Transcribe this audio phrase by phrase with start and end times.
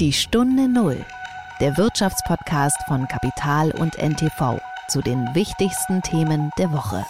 [0.00, 1.06] Die Stunde Null,
[1.60, 7.06] der Wirtschaftspodcast von Kapital und NTV zu den wichtigsten Themen der Woche.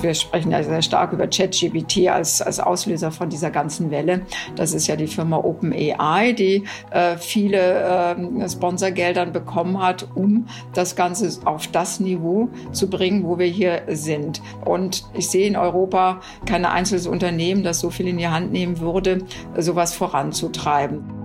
[0.00, 4.22] Wir sprechen ja sehr stark über ChatGPT als, als Auslöser von dieser ganzen Welle.
[4.56, 10.96] Das ist ja die Firma OpenAI, die äh, viele äh, Sponsorgeldern bekommen hat, um das
[10.96, 14.42] Ganze auf das Niveau zu bringen, wo wir hier sind.
[14.64, 18.80] Und ich sehe in Europa kein einzelnes Unternehmen, das so viel in die Hand nehmen
[18.80, 19.24] würde,
[19.56, 21.15] sowas voranzutreiben.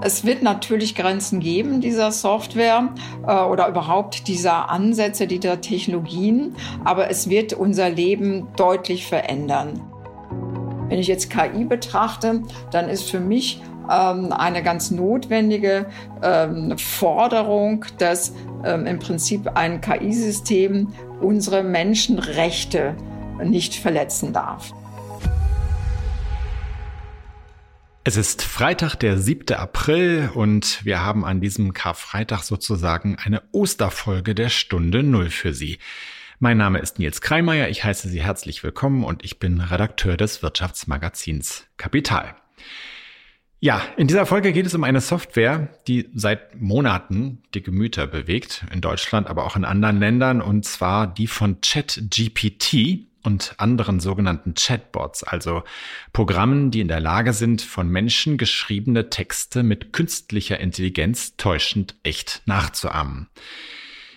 [0.00, 2.90] Es wird natürlich Grenzen geben dieser Software
[3.26, 6.54] äh, oder überhaupt dieser Ansätze, dieser Technologien,
[6.84, 9.80] aber es wird unser Leben deutlich verändern.
[10.88, 15.86] Wenn ich jetzt KI betrachte, dann ist für mich ähm, eine ganz notwendige
[16.22, 18.32] ähm, Forderung, dass
[18.64, 22.94] ähm, im Prinzip ein KI-System unsere Menschenrechte
[23.44, 24.72] nicht verletzen darf.
[28.08, 29.54] Es ist Freitag, der 7.
[29.54, 35.76] April und wir haben an diesem Karfreitag sozusagen eine Osterfolge der Stunde Null für Sie.
[36.38, 40.42] Mein Name ist Nils Kreimeier, ich heiße Sie herzlich willkommen und ich bin Redakteur des
[40.42, 42.34] Wirtschaftsmagazins Kapital.
[43.60, 48.64] Ja, in dieser Folge geht es um eine Software, die seit Monaten die Gemüter bewegt,
[48.72, 54.54] in Deutschland, aber auch in anderen Ländern, und zwar die von ChatGPT, und anderen sogenannten
[54.54, 55.62] Chatbots, also
[56.12, 62.42] Programmen, die in der Lage sind, von Menschen geschriebene Texte mit künstlicher Intelligenz täuschend echt
[62.46, 63.28] nachzuahmen.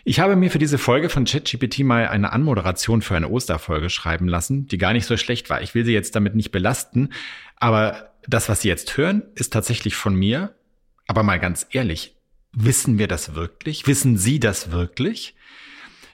[0.04, 4.28] Ich habe mir für diese Folge von ChatGPT mal eine Anmoderation für eine Osterfolge schreiben
[4.28, 5.62] lassen, die gar nicht so schlecht war.
[5.62, 7.10] Ich will Sie jetzt damit nicht belasten,
[7.58, 10.56] aber das, was Sie jetzt hören, ist tatsächlich von mir.
[11.08, 12.16] Aber mal ganz ehrlich,
[12.52, 13.86] wissen wir das wirklich?
[13.86, 15.36] Wissen Sie das wirklich?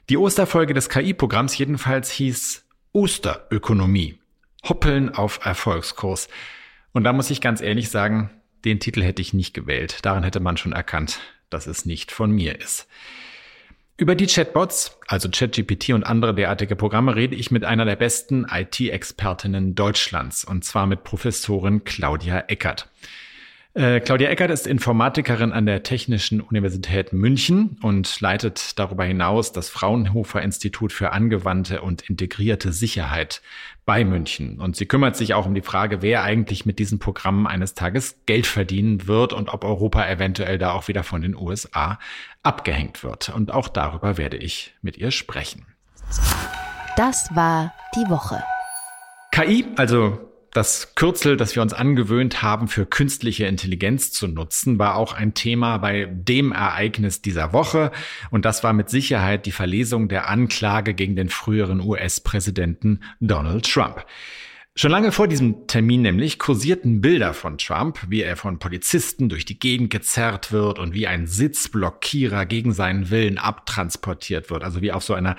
[0.09, 2.65] Die Osterfolge des KI-Programms jedenfalls hieß
[2.97, 4.17] Osterökonomie.
[4.67, 6.29] Hoppeln auf Erfolgskurs.
[6.93, 8.31] Und da muss ich ganz ehrlich sagen,
[8.65, 9.99] den Titel hätte ich nicht gewählt.
[10.01, 11.19] Daran hätte man schon erkannt,
[11.51, 12.87] dass es nicht von mir ist.
[13.97, 18.47] Über die Chatbots, also ChatGPT und andere derartige Programme, rede ich mit einer der besten
[18.49, 22.89] IT-Expertinnen Deutschlands, und zwar mit Professorin Claudia Eckert.
[23.77, 29.69] Äh, Claudia Eckert ist Informatikerin an der Technischen Universität München und leitet darüber hinaus das
[29.69, 33.43] Fraunhofer Institut für angewandte und integrierte Sicherheit
[33.85, 34.59] bei München.
[34.59, 38.17] Und sie kümmert sich auch um die Frage, wer eigentlich mit diesen Programmen eines Tages
[38.25, 41.99] Geld verdienen wird und ob Europa eventuell da auch wieder von den USA
[42.41, 43.29] abgehängt wird.
[43.29, 45.67] Und auch darüber werde ich mit ihr sprechen.
[46.95, 48.41] Das war die Woche.
[49.31, 50.26] KI, also
[50.57, 55.35] das Kürzel, das wir uns angewöhnt haben, für künstliche Intelligenz zu nutzen, war auch ein
[55.35, 57.91] Thema bei dem Ereignis dieser Woche.
[58.31, 64.03] Und das war mit Sicherheit die Verlesung der Anklage gegen den früheren US-Präsidenten Donald Trump.
[64.73, 69.45] Schon lange vor diesem Termin nämlich kursierten Bilder von Trump, wie er von Polizisten durch
[69.45, 74.91] die Gegend gezerrt wird und wie ein Sitzblockierer gegen seinen Willen abtransportiert wird, also wie
[74.91, 75.35] auf so einer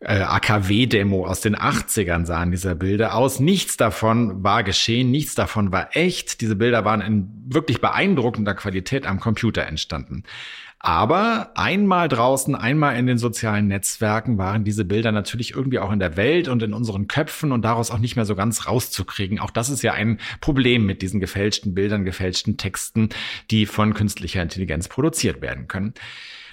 [0.00, 3.40] äh, AKW-Demo aus den 80ern sahen diese Bilder aus.
[3.40, 6.40] Nichts davon war geschehen, nichts davon war echt.
[6.40, 10.24] Diese Bilder waren in wirklich beeindruckender Qualität am Computer entstanden.
[10.78, 15.98] Aber einmal draußen, einmal in den sozialen Netzwerken waren diese Bilder natürlich irgendwie auch in
[15.98, 19.40] der Welt und in unseren Köpfen und daraus auch nicht mehr so ganz rauszukriegen.
[19.40, 23.08] Auch das ist ja ein Problem mit diesen gefälschten Bildern, gefälschten Texten,
[23.50, 25.94] die von künstlicher Intelligenz produziert werden können.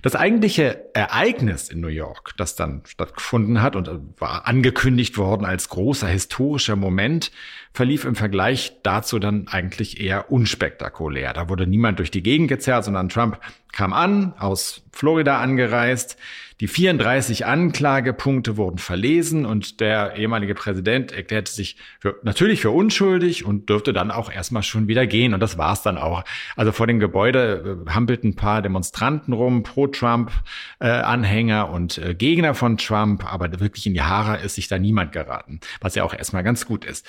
[0.04, 5.70] Das eigentliche Ereignis in New York, das dann stattgefunden hat und war angekündigt worden als
[5.70, 7.32] großer historischer Moment,
[7.74, 11.32] verlief im Vergleich dazu dann eigentlich eher unspektakulär.
[11.32, 13.40] Da wurde niemand durch die Gegend gezerrt, sondern Trump
[13.72, 16.18] kam an, aus Florida angereist,
[16.60, 23.46] die 34 Anklagepunkte wurden verlesen und der ehemalige Präsident erklärte sich für, natürlich für unschuldig
[23.46, 25.34] und dürfte dann auch erstmal schon wieder gehen.
[25.34, 26.24] Und das war's dann auch.
[26.56, 32.54] Also vor dem Gebäude äh, hampelten ein paar Demonstranten rum, Pro-Trump-Anhänger äh, und äh, Gegner
[32.54, 36.14] von Trump, aber wirklich in die Haare ist sich da niemand geraten, was ja auch
[36.14, 37.08] erstmal ganz gut ist.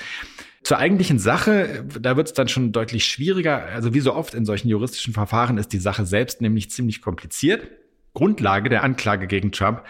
[0.64, 3.66] Zur eigentlichen Sache, da wird es dann schon deutlich schwieriger.
[3.66, 7.68] Also wie so oft in solchen juristischen Verfahren ist die Sache selbst nämlich ziemlich kompliziert.
[8.14, 9.82] Grundlage der Anklage gegen Trump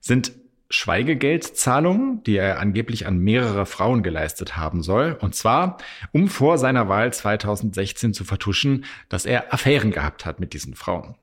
[0.00, 0.32] sind
[0.70, 5.16] Schweigegeldzahlungen, die er angeblich an mehrere Frauen geleistet haben soll.
[5.20, 5.78] Und zwar,
[6.12, 11.16] um vor seiner Wahl 2016 zu vertuschen, dass er Affären gehabt hat mit diesen Frauen.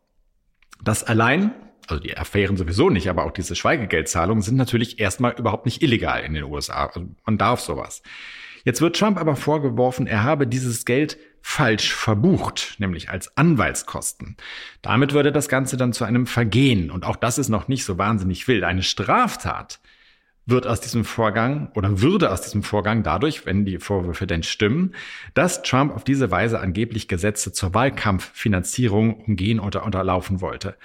[0.84, 1.54] Das allein,
[1.88, 6.24] also die Affären sowieso nicht, aber auch diese Schweigegeldzahlungen sind natürlich erstmal überhaupt nicht illegal
[6.24, 6.86] in den USA.
[6.86, 8.04] Also man darf sowas.
[8.64, 14.38] Jetzt wird Trump aber vorgeworfen, er habe dieses Geld falsch verbucht, nämlich als Anwaltskosten.
[14.82, 16.92] Damit würde das Ganze dann zu einem Vergehen.
[16.92, 18.64] Und auch das ist noch nicht so wahnsinnig wild.
[18.64, 19.80] Eine Straftat
[20.46, 24.96] wird aus diesem Vorgang oder würde aus diesem Vorgang dadurch, wenn die Vorwürfe denn stimmen,
[25.34, 30.76] dass Trump auf diese Weise angeblich Gesetze zur Wahlkampffinanzierung umgehen oder unterlaufen wollte.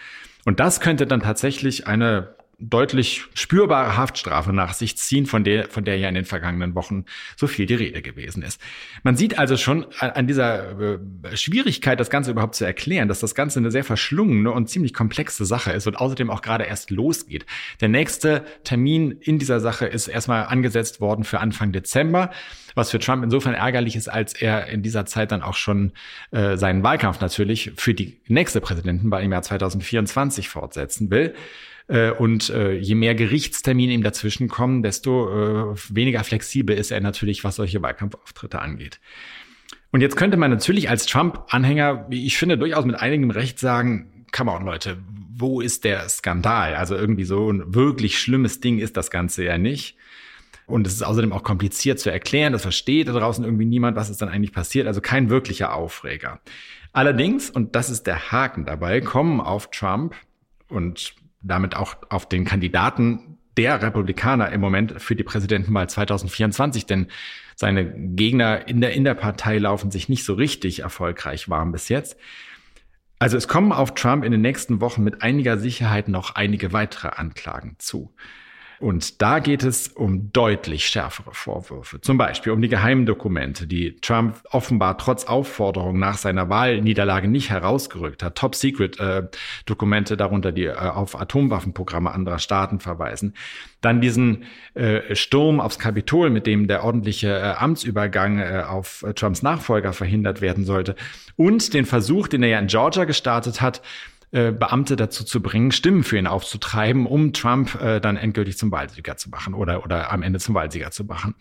[0.45, 5.85] Und das könnte dann tatsächlich eine deutlich spürbare Haftstrafe nach sich ziehen, von der, von
[5.85, 7.05] der ja in den vergangenen Wochen
[7.37, 8.61] so viel die Rede gewesen ist.
[9.03, 10.99] Man sieht also schon an dieser äh,
[11.37, 15.45] Schwierigkeit, das Ganze überhaupt zu erklären, dass das Ganze eine sehr verschlungene und ziemlich komplexe
[15.45, 17.45] Sache ist und außerdem auch gerade erst losgeht.
[17.83, 22.31] Der nächste Termin in dieser Sache ist erstmal angesetzt worden für Anfang Dezember,
[22.75, 25.93] was für Trump insofern ärgerlich ist, als er in dieser Zeit dann auch schon
[26.31, 31.35] äh, seinen Wahlkampf natürlich für die nächste Präsidentenwahl im Jahr 2024 fortsetzen will.
[31.89, 37.01] Äh, und äh, je mehr Gerichtstermine ihm dazwischen kommen, desto äh, weniger flexibel ist er
[37.01, 39.01] natürlich, was solche Wahlkampfauftritte angeht.
[39.93, 44.27] Und jetzt könnte man natürlich als Trump-Anhänger, wie ich finde, durchaus mit einigem Recht sagen,
[44.33, 44.99] come on, Leute,
[45.39, 46.75] wo ist der Skandal?
[46.75, 49.97] Also irgendwie so ein wirklich schlimmes Ding ist das Ganze ja nicht.
[50.67, 52.53] Und es ist außerdem auch kompliziert zu erklären.
[52.53, 54.89] Das versteht da draußen irgendwie niemand, was ist dann eigentlich passiert.
[54.89, 56.41] Also kein wirklicher Aufreger.
[56.93, 60.17] Allerdings, und das ist der Haken dabei, kommen auf Trump
[60.69, 67.07] und damit auch auf den Kandidaten der Republikaner im Moment für die Präsidentenwahl 2024, denn
[67.55, 71.89] seine Gegner in der, in der Partei laufen sich nicht so richtig erfolgreich warm bis
[71.89, 72.19] jetzt.
[73.19, 77.09] Also es kommen auf Trump in den nächsten Wochen mit einiger Sicherheit noch einige weitere
[77.09, 78.13] Anklagen zu.
[78.79, 82.01] Und da geht es um deutlich schärfere Vorwürfe.
[82.01, 88.23] Zum Beispiel um die Geheimdokumente, die Trump offenbar trotz Aufforderung nach seiner Wahlniederlage nicht herausgerückt
[88.23, 88.37] hat.
[88.37, 93.35] Top-Secret-Dokumente, äh, darunter die äh, auf Atomwaffenprogramme anderer Staaten verweisen.
[93.81, 94.45] Dann diesen
[94.75, 100.41] äh, Sturm aufs Kapitol, mit dem der ordentliche äh, Amtsübergang äh, auf Trumps Nachfolger verhindert
[100.41, 100.97] werden sollte.
[101.37, 103.81] Und den Versuch, den er ja in Georgia gestartet hat,
[104.37, 108.71] äh, Beamte dazu zu bringen, Stimmen für ihn aufzutreiben, um Trump äh, dann endgültig zum
[108.71, 111.35] Wahlsieger zu machen oder, oder am Ende zum Wahlsieger zu machen.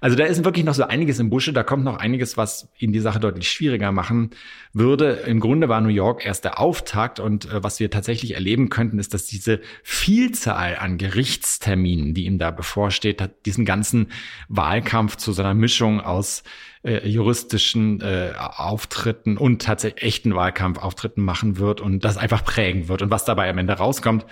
[0.00, 2.92] Also da ist wirklich noch so einiges im Busche, da kommt noch einiges, was ihn
[2.92, 4.30] die Sache deutlich schwieriger machen
[4.72, 5.10] würde.
[5.26, 8.98] Im Grunde war New York erst der Auftakt und äh, was wir tatsächlich erleben könnten,
[8.98, 14.06] ist, dass diese Vielzahl an Gerichtsterminen, die ihm da bevorsteht, hat diesen ganzen
[14.48, 16.42] Wahlkampf zu so einer Mischung aus
[16.82, 23.02] äh, juristischen äh, Auftritten und tatsächlich echten Wahlkampfauftritten machen wird und das einfach prägen wird.
[23.02, 24.26] Und was dabei am Ende rauskommt,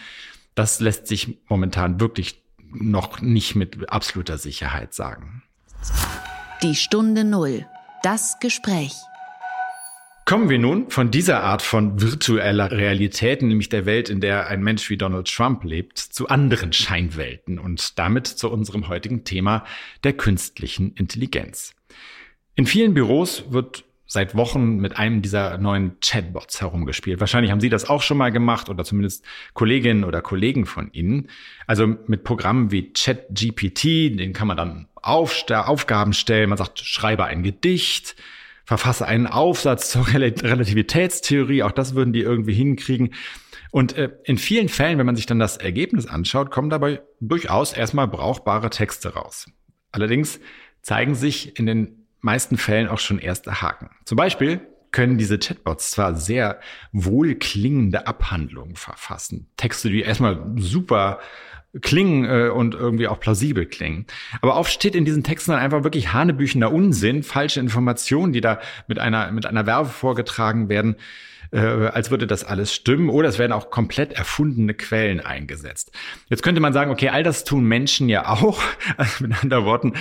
[0.54, 5.42] das lässt sich momentan wirklich noch nicht mit absoluter Sicherheit sagen.
[6.62, 7.66] Die Stunde Null.
[8.02, 8.92] Das Gespräch.
[10.24, 14.62] Kommen wir nun von dieser Art von virtueller Realität, nämlich der Welt, in der ein
[14.62, 19.64] Mensch wie Donald Trump lebt, zu anderen Scheinwelten und damit zu unserem heutigen Thema
[20.04, 21.74] der künstlichen Intelligenz.
[22.58, 27.20] In vielen Büros wird seit Wochen mit einem dieser neuen Chatbots herumgespielt.
[27.20, 29.24] Wahrscheinlich haben Sie das auch schon mal gemacht oder zumindest
[29.54, 31.28] Kolleginnen oder Kollegen von Ihnen.
[31.68, 36.48] Also mit Programmen wie ChatGPT, den kann man dann auf, Aufgaben stellen.
[36.48, 38.16] Man sagt, schreibe ein Gedicht,
[38.64, 41.62] verfasse einen Aufsatz zur Relativitätstheorie.
[41.62, 43.14] Auch das würden die irgendwie hinkriegen.
[43.70, 47.72] Und äh, in vielen Fällen, wenn man sich dann das Ergebnis anschaut, kommen dabei durchaus
[47.72, 49.46] erstmal brauchbare Texte raus.
[49.92, 50.40] Allerdings
[50.82, 53.90] zeigen sich in den meisten Fällen auch schon erste Haken.
[54.04, 54.60] Zum Beispiel
[54.90, 56.60] können diese Chatbots zwar sehr
[56.92, 59.48] wohlklingende Abhandlungen verfassen.
[59.56, 61.20] Texte, die erstmal super
[61.82, 64.06] klingen äh, und irgendwie auch plausibel klingen.
[64.40, 68.60] Aber oft steht in diesen Texten dann einfach wirklich hanebüchener Unsinn, falsche Informationen, die da
[68.86, 70.96] mit einer, mit einer Werbe vorgetragen werden,
[71.50, 73.08] äh, als würde das alles stimmen.
[73.08, 75.92] Oder es werden auch komplett erfundene Quellen eingesetzt.
[76.28, 78.60] Jetzt könnte man sagen, okay, all das tun Menschen ja auch.
[78.96, 79.92] Also mit anderen Worten,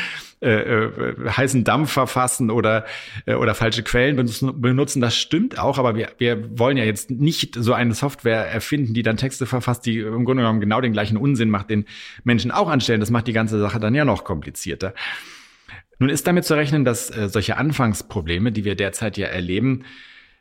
[0.41, 2.85] äh, äh, heißen Dampf verfassen oder,
[3.25, 5.01] äh, oder falsche Quellen benutzen.
[5.01, 9.03] Das stimmt auch, aber wir, wir wollen ja jetzt nicht so eine Software erfinden, die
[9.03, 11.85] dann Texte verfasst, die im Grunde genommen genau den gleichen Unsinn macht, den
[12.23, 12.99] Menschen auch anstellen.
[12.99, 14.93] Das macht die ganze Sache dann ja noch komplizierter.
[15.99, 19.85] Nun ist damit zu rechnen, dass äh, solche Anfangsprobleme, die wir derzeit ja erleben,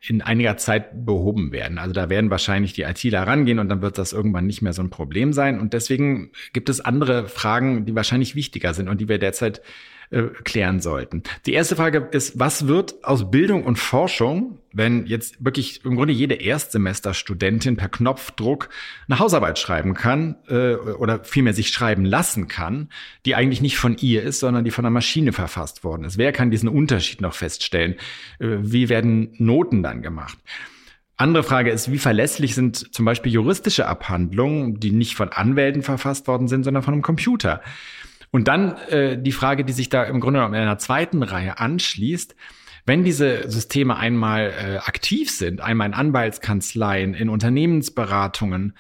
[0.00, 1.78] in einiger Zeit behoben werden.
[1.78, 4.82] Also da werden wahrscheinlich die ITler rangehen und dann wird das irgendwann nicht mehr so
[4.82, 5.58] ein Problem sein.
[5.58, 9.62] Und deswegen gibt es andere Fragen, die wahrscheinlich wichtiger sind und die wir derzeit
[10.10, 11.22] äh, klären sollten.
[11.46, 16.12] Die erste Frage ist, was wird aus Bildung und Forschung, wenn jetzt wirklich im Grunde
[16.12, 18.68] jede Erstsemesterstudentin per Knopfdruck
[19.08, 22.90] eine Hausarbeit schreiben kann äh, oder vielmehr sich schreiben lassen kann,
[23.24, 26.18] die eigentlich nicht von ihr ist, sondern die von einer Maschine verfasst worden ist.
[26.18, 27.94] Wer kann diesen Unterschied noch feststellen?
[28.38, 30.38] Äh, wie werden Noten dann gemacht?
[31.18, 36.28] Andere Frage ist, wie verlässlich sind zum Beispiel juristische Abhandlungen, die nicht von Anwälten verfasst
[36.28, 37.62] worden sind, sondern von einem Computer?
[38.30, 41.58] Und dann äh, die Frage, die sich da im Grunde genommen in einer zweiten Reihe
[41.58, 42.34] anschließt.
[42.84, 48.74] Wenn diese Systeme einmal äh, aktiv sind, einmal in Anwaltskanzleien, in Unternehmensberatungen,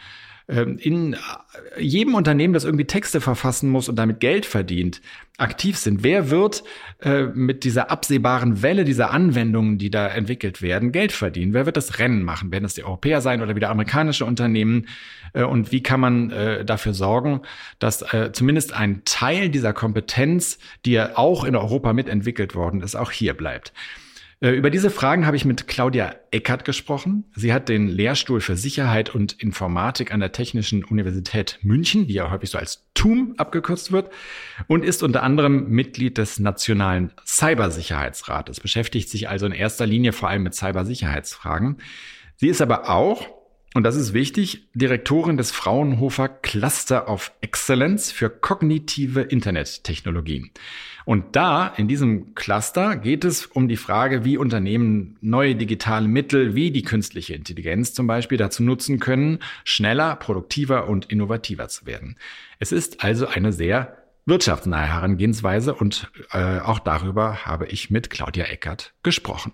[0.48, 1.16] in
[1.76, 5.00] jedem Unternehmen, das irgendwie Texte verfassen muss und damit Geld verdient,
[5.38, 6.02] aktiv sind.
[6.02, 6.62] Wer wird
[7.00, 11.52] äh, mit dieser absehbaren Welle dieser Anwendungen, die da entwickelt werden, Geld verdienen?
[11.52, 12.52] Wer wird das Rennen machen?
[12.52, 14.86] Werden es die Europäer sein oder wieder amerikanische Unternehmen?
[15.32, 17.42] Äh, und wie kann man äh, dafür sorgen,
[17.78, 22.94] dass äh, zumindest ein Teil dieser Kompetenz, die ja auch in Europa mitentwickelt worden ist,
[22.94, 23.72] auch hier bleibt?
[24.40, 27.24] Äh, über diese Fragen habe ich mit Claudia Eckert gesprochen.
[27.34, 32.30] Sie hat den Lehrstuhl für Sicherheit und Informatik an der Technischen Universität München, die ja
[32.30, 34.10] häufig so als TUM abgekürzt wird,
[34.66, 40.28] und ist unter anderem Mitglied des Nationalen Cybersicherheitsrates, beschäftigt sich also in erster Linie vor
[40.28, 41.78] allem mit Cybersicherheitsfragen.
[42.36, 43.35] Sie ist aber auch
[43.76, 50.50] und das ist wichtig, Direktorin des Fraunhofer Cluster of Excellence für kognitive Internettechnologien.
[51.04, 56.54] Und da, in diesem Cluster, geht es um die Frage, wie Unternehmen neue digitale Mittel
[56.54, 62.16] wie die künstliche Intelligenz zum Beispiel dazu nutzen können, schneller, produktiver und innovativer zu werden.
[62.58, 68.46] Es ist also eine sehr wirtschaftsnahe Herangehensweise und äh, auch darüber habe ich mit Claudia
[68.46, 69.52] Eckert gesprochen.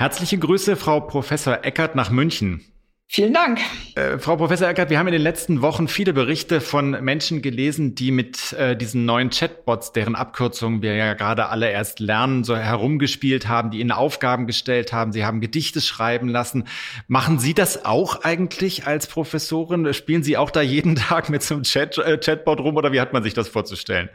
[0.00, 2.64] Herzliche Grüße, Frau Professor Eckert nach München.
[3.06, 3.60] Vielen Dank.
[3.96, 7.94] Äh, Frau Professor Eckert, wir haben in den letzten Wochen viele Berichte von Menschen gelesen,
[7.96, 12.56] die mit äh, diesen neuen Chatbots, deren Abkürzungen wir ja gerade alle erst lernen, so
[12.56, 15.12] herumgespielt haben, die ihnen Aufgaben gestellt haben.
[15.12, 16.64] Sie haben Gedichte schreiben lassen.
[17.06, 19.92] Machen Sie das auch eigentlich als Professorin?
[19.92, 23.02] Spielen Sie auch da jeden Tag mit so einem Chat, äh, Chatbot rum oder wie
[23.02, 24.08] hat man sich das vorzustellen?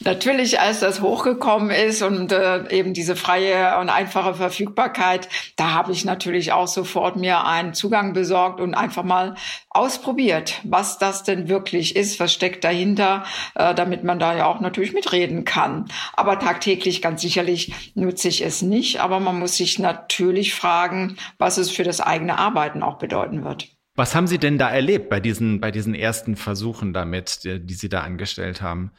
[0.00, 5.90] Natürlich, als das hochgekommen ist und äh, eben diese freie und einfache Verfügbarkeit, da habe
[5.90, 9.34] ich natürlich auch sofort mir einen Zugang besorgt und einfach mal
[9.70, 13.24] ausprobiert, was das denn wirklich ist, was steckt dahinter,
[13.56, 15.86] äh, damit man da ja auch natürlich mitreden kann.
[16.12, 21.58] Aber tagtäglich ganz sicherlich nutze ich es nicht, aber man muss sich natürlich fragen, was
[21.58, 23.68] es für das eigene Arbeiten auch bedeuten wird.
[23.96, 27.74] Was haben Sie denn da erlebt bei diesen, bei diesen ersten Versuchen damit, die, die
[27.74, 28.92] Sie da angestellt haben?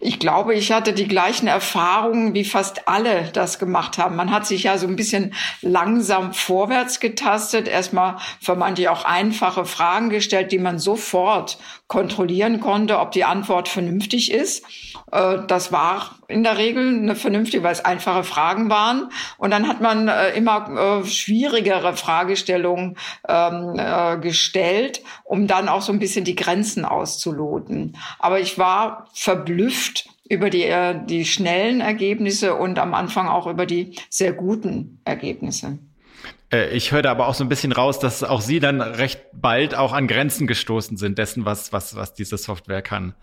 [0.00, 4.16] Ich glaube, ich hatte die gleichen Erfahrungen, wie fast alle das gemacht haben.
[4.16, 10.10] Man hat sich ja so ein bisschen langsam vorwärts getastet, erstmal vermeintlich auch einfache Fragen
[10.10, 14.64] gestellt, die man sofort kontrollieren konnte, ob die Antwort vernünftig ist.
[15.12, 19.10] Äh, das war in der Regel eine vernünftige, weil es einfache Fragen waren.
[19.38, 22.96] Und dann hat man äh, immer äh, schwierigere Fragestellungen
[23.28, 23.80] ähm,
[24.20, 27.96] gestellt, um dann auch so ein bisschen die Grenzen auszuloten.
[28.18, 29.83] Aber ich war verblüfft
[30.28, 30.72] über die,
[31.06, 35.78] die schnellen Ergebnisse und am Anfang auch über die sehr guten Ergebnisse.
[36.72, 39.74] Ich höre da aber auch so ein bisschen raus, dass auch Sie dann recht bald
[39.74, 43.14] auch an Grenzen gestoßen sind dessen, was, was, was diese Software kann.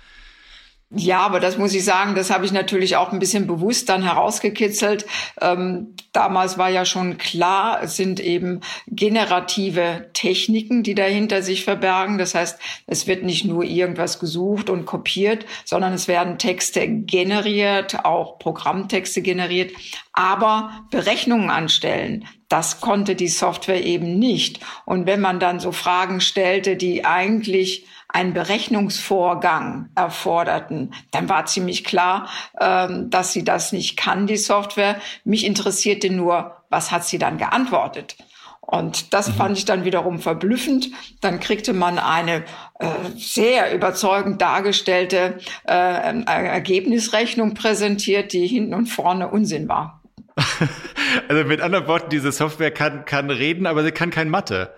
[0.94, 4.04] Ja, aber das muss ich sagen, das habe ich natürlich auch ein bisschen bewusst dann
[4.04, 5.06] herausgekitzelt.
[5.40, 12.18] Ähm, damals war ja schon klar, es sind eben generative Techniken, die dahinter sich verbergen.
[12.18, 18.04] Das heißt, es wird nicht nur irgendwas gesucht und kopiert, sondern es werden Texte generiert,
[18.04, 19.72] auch Programmtexte generiert,
[20.12, 22.26] aber Berechnungen anstellen.
[22.50, 24.60] Das konnte die Software eben nicht.
[24.86, 31.84] Und wenn man dann so Fragen stellte, die eigentlich einen Berechnungsvorgang erforderten, dann war ziemlich
[31.84, 32.28] klar,
[32.60, 34.98] ähm, dass sie das nicht kann, die Software.
[35.24, 38.16] Mich interessierte nur, was hat sie dann geantwortet?
[38.62, 39.34] Und das mhm.
[39.34, 40.92] fand ich dann wiederum verblüffend.
[41.20, 42.46] Dann kriegte man eine
[42.80, 42.88] äh,
[43.18, 50.02] sehr überzeugend dargestellte äh, Ergebnisrechnung präsentiert, die hinten und vorne Unsinn war.
[51.28, 54.74] also mit anderen Worten, diese Software kann, kann reden, aber sie kann kein Mathe.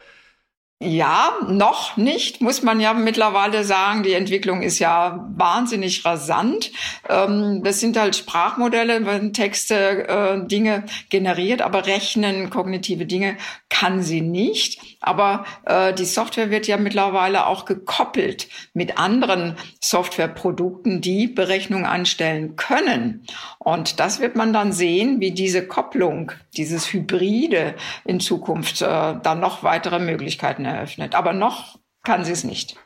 [0.85, 4.03] Ja, noch nicht, muss man ja mittlerweile sagen.
[4.03, 6.71] Die Entwicklung ist ja wahnsinnig rasant.
[7.07, 13.37] Ähm, das sind halt Sprachmodelle, wenn Texte äh, Dinge generiert, aber rechnen, kognitive Dinge
[13.69, 14.92] kann sie nicht.
[15.03, 22.55] Aber äh, die Software wird ja mittlerweile auch gekoppelt mit anderen Softwareprodukten, die Berechnungen anstellen
[22.55, 23.25] können.
[23.59, 28.85] Und das wird man dann sehen, wie diese Kopplung, dieses Hybride in Zukunft äh,
[29.21, 31.15] dann noch weitere Möglichkeiten eröffnet.
[31.15, 32.77] Aber noch kann sie es nicht.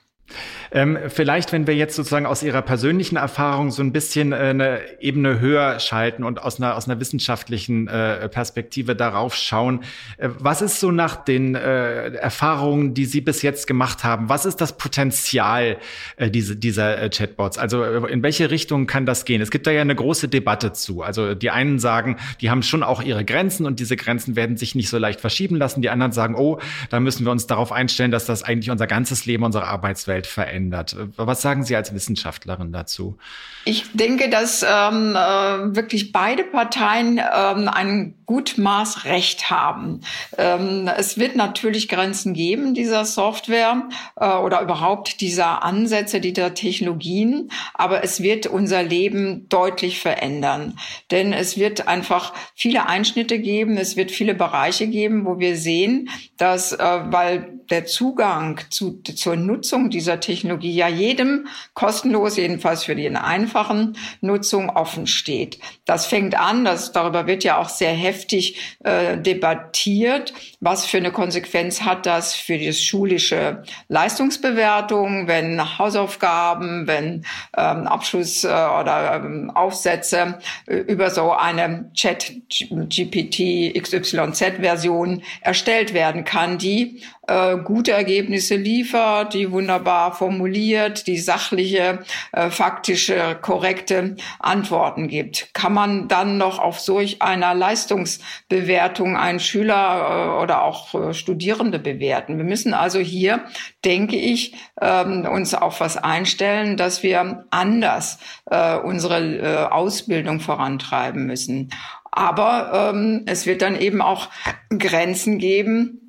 [0.71, 4.79] Ähm, vielleicht, wenn wir jetzt sozusagen aus Ihrer persönlichen Erfahrung so ein bisschen äh, eine
[4.99, 9.83] Ebene höher schalten und aus einer, aus einer wissenschaftlichen äh, Perspektive darauf schauen,
[10.17, 14.45] äh, was ist so nach den äh, Erfahrungen, die Sie bis jetzt gemacht haben, was
[14.45, 15.77] ist das Potenzial
[16.17, 17.57] äh, diese, dieser äh, Chatbots?
[17.57, 19.41] Also in welche Richtung kann das gehen?
[19.41, 21.01] Es gibt da ja eine große Debatte zu.
[21.01, 24.75] Also die einen sagen, die haben schon auch ihre Grenzen und diese Grenzen werden sich
[24.75, 25.81] nicht so leicht verschieben lassen.
[25.81, 26.59] Die anderen sagen, oh,
[26.89, 30.56] da müssen wir uns darauf einstellen, dass das eigentlich unser ganzes Leben, unsere Arbeitswelt verändert
[30.57, 30.95] verändert.
[31.17, 33.17] Was sagen Sie als Wissenschaftlerin dazu?
[33.65, 40.01] Ich denke, dass ähm, äh, wirklich beide Parteien ähm, ein gut Maß Recht haben.
[40.37, 47.51] Ähm, es wird natürlich Grenzen geben dieser Software äh, oder überhaupt dieser Ansätze, dieser Technologien,
[47.73, 50.77] aber es wird unser Leben deutlich verändern.
[51.11, 56.09] Denn es wird einfach viele Einschnitte geben, es wird viele Bereiche geben, wo wir sehen,
[56.37, 62.95] dass, äh, weil der Zugang zu, zur Nutzung dieser Technologie ja jedem kostenlos, jedenfalls für
[62.95, 65.59] die einfachen Nutzung offen steht.
[65.85, 70.33] Das fängt an, das, darüber wird ja auch sehr heftig äh, debattiert.
[70.59, 78.43] Was für eine Konsequenz hat das für die schulische Leistungsbewertung, wenn Hausaufgaben, wenn ähm, Abschluss
[78.43, 87.57] äh, oder ähm, Aufsätze äh, über so eine Chat-GPT XYZ-Version erstellt werden kann, die äh,
[87.57, 91.99] gute Ergebnisse liefert, die wunderbar formuliert, die sachliche,
[92.31, 95.53] äh, faktische, korrekte Antworten gibt.
[95.53, 101.77] Kann man dann noch auf solch einer Leistungsbewertung einen Schüler äh, oder auch äh, Studierende
[101.77, 102.37] bewerten?
[102.37, 103.43] Wir müssen also hier,
[103.83, 111.25] denke ich, ähm, uns auf was einstellen, dass wir anders äh, unsere äh, Ausbildung vorantreiben
[111.25, 111.69] müssen.
[112.11, 114.29] Aber ähm, es wird dann eben auch
[114.69, 116.06] Grenzen geben,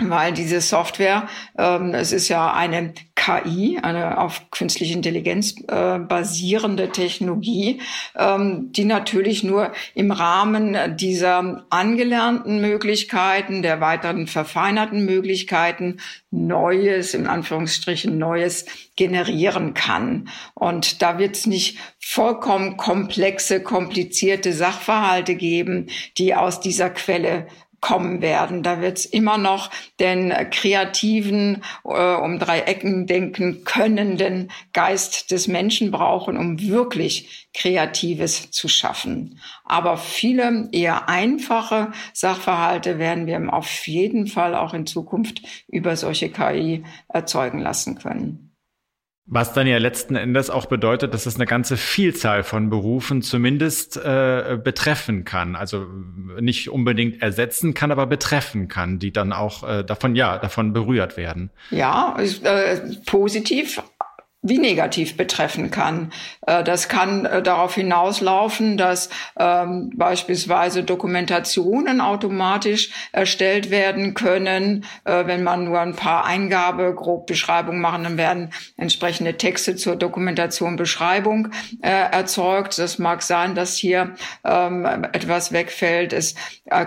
[0.00, 1.28] weil diese Software,
[1.58, 7.82] ähm, es ist ja eine KI, eine auf künstliche Intelligenz äh, basierende Technologie,
[8.16, 15.98] ähm, die natürlich nur im Rahmen dieser angelernten Möglichkeiten, der weiteren verfeinerten Möglichkeiten
[16.30, 18.64] Neues, in Anführungsstrichen Neues
[18.96, 20.28] generieren kann.
[20.54, 27.46] Und da wird es nicht vollkommen komplexe, komplizierte Sachverhalte geben, die aus dieser Quelle
[27.80, 28.62] kommen werden.
[28.62, 35.48] Da wird es immer noch den kreativen, äh, um drei Ecken denken könnenden Geist des
[35.48, 39.40] Menschen brauchen, um wirklich Kreatives zu schaffen.
[39.64, 46.28] Aber viele eher einfache Sachverhalte werden wir auf jeden Fall auch in Zukunft über solche
[46.30, 48.49] KI erzeugen lassen können.
[49.26, 53.96] Was dann ja letzten Endes auch bedeutet, dass es eine ganze Vielzahl von Berufen zumindest
[53.96, 55.54] äh, betreffen kann.
[55.54, 55.86] Also
[56.40, 61.16] nicht unbedingt ersetzen kann, aber betreffen kann, die dann auch äh, davon, ja, davon berührt
[61.16, 61.50] werden.
[61.70, 63.80] Ja, äh, positiv
[64.42, 66.12] wie negativ betreffen kann.
[66.46, 74.86] Äh, das kann äh, darauf hinauslaufen, dass ähm, beispielsweise Dokumentationen automatisch erstellt werden können.
[75.04, 79.96] Äh, wenn man nur ein paar Eingabe, grob Beschreibungen machen, dann werden entsprechende Texte zur
[79.96, 81.48] Dokumentation, Beschreibung
[81.80, 82.78] erzeugt.
[82.78, 86.12] Das mag sein, dass hier ähm, etwas wegfällt.
[86.12, 86.34] Es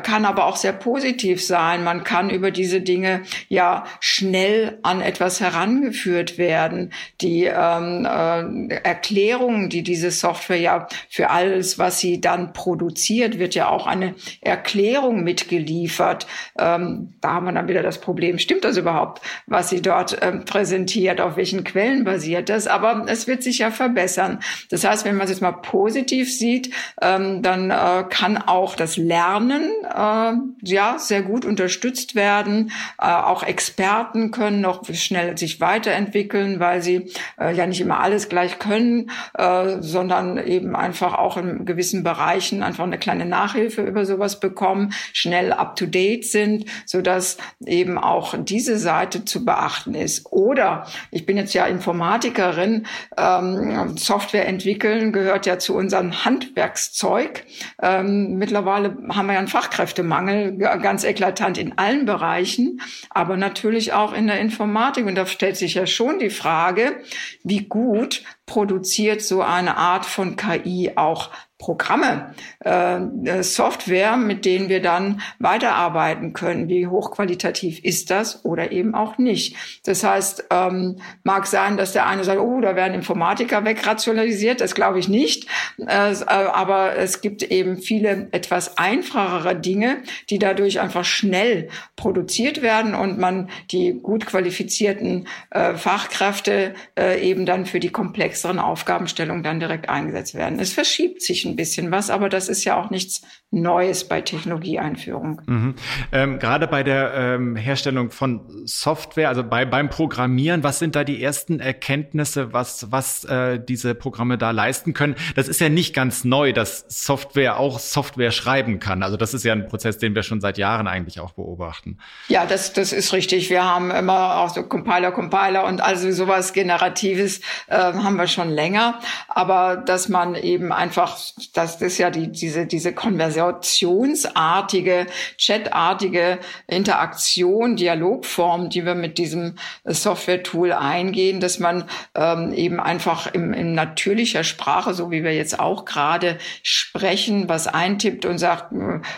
[0.04, 1.84] kann aber auch sehr positiv sein.
[1.84, 9.70] Man kann über diese Dinge ja schnell an etwas herangeführt werden, die ähm, äh, Erklärungen,
[9.70, 15.24] die diese Software ja für alles, was sie dann produziert, wird ja auch eine Erklärung
[15.24, 16.28] mitgeliefert.
[16.58, 20.46] Ähm, da haben wir dann wieder das Problem, stimmt das überhaupt, was sie dort ähm,
[20.46, 22.68] präsentiert, auf welchen Quellen basiert das?
[22.68, 24.40] Aber es wird sich ja verbessern.
[24.70, 28.98] Das heißt, wenn man es jetzt mal positiv sieht, ähm, dann äh, kann auch das
[28.98, 32.72] Lernen äh, ja sehr gut unterstützt werden.
[33.00, 37.12] Äh, auch Experten können noch schnell sich weiterentwickeln, weil sie
[37.44, 42.64] äh, ja nicht immer alles gleich können, äh, sondern eben einfach auch in gewissen Bereichen
[42.64, 47.98] einfach eine kleine Nachhilfe über sowas bekommen, schnell up to date sind, so dass eben
[47.98, 50.26] auch diese Seite zu beachten ist.
[50.32, 52.86] Oder ich bin jetzt ja Informatikerin,
[53.18, 57.46] ähm, Software entwickeln gehört ja zu unserem Handwerkszeug.
[57.82, 64.14] Ähm, mittlerweile haben wir ja einen Fachkräftemangel, ganz eklatant in allen Bereichen, aber natürlich auch
[64.14, 65.06] in der Informatik.
[65.06, 66.98] Und da stellt sich ja schon die Frage,
[67.44, 71.32] wie gut produziert so eine Art von KI auch
[71.64, 76.68] Programme, äh, äh, Software, mit denen wir dann weiterarbeiten können.
[76.68, 79.56] Wie hochqualitativ ist das oder eben auch nicht?
[79.86, 84.60] Das heißt, ähm, mag sein, dass der eine sagt, oh, da werden Informatiker wegrationalisiert.
[84.60, 85.48] Das glaube ich nicht.
[85.78, 92.94] Äh, aber es gibt eben viele etwas einfachere Dinge, die dadurch einfach schnell produziert werden
[92.94, 99.62] und man die gut qualifizierten äh, Fachkräfte äh, eben dann für die komplexeren Aufgabenstellungen dann
[99.62, 100.60] direkt eingesetzt werden.
[100.60, 104.22] Es verschiebt sich ein ein bisschen was, aber das ist ja auch nichts Neues bei
[104.22, 105.42] Technologieeinführung.
[105.46, 105.76] Mhm.
[106.12, 111.04] Ähm, gerade bei der ähm, Herstellung von Software, also bei, beim Programmieren, was sind da
[111.04, 115.16] die ersten Erkenntnisse, was, was äh, diese Programme da leisten können?
[115.36, 119.04] Das ist ja nicht ganz neu, dass Software auch Software schreiben kann.
[119.04, 122.00] Also das ist ja ein Prozess, den wir schon seit Jahren eigentlich auch beobachten.
[122.30, 123.52] Ja, das, das ist richtig.
[123.52, 128.50] Wir haben immer auch so Compiler, Compiler und also sowas Generatives äh, haben wir schon
[128.50, 129.00] länger.
[129.28, 131.18] Aber dass man eben einfach,
[131.54, 140.72] das ist ja die, diese, diese konversationsartige, chatartige Interaktion, Dialogform, die wir mit diesem Software-Tool
[140.74, 145.86] eingehen, dass man ähm, eben einfach im, in natürlicher Sprache, so wie wir jetzt auch
[145.86, 148.74] gerade sprechen, was eintippt und sagt,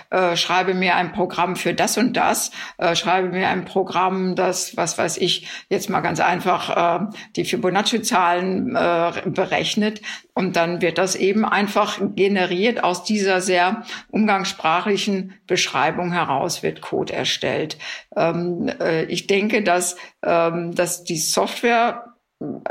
[0.09, 4.77] äh, schreibe mir ein Programm für das und das, äh, schreibe mir ein Programm, das,
[4.77, 10.01] was weiß ich, jetzt mal ganz einfach äh, die Fibonacci-Zahlen äh, berechnet.
[10.37, 17.13] Und dann wird das eben einfach generiert aus dieser sehr umgangssprachlichen Beschreibung heraus wird Code
[17.13, 17.77] erstellt.
[18.17, 22.15] Ähm, äh, ich denke, dass, ähm, dass die Software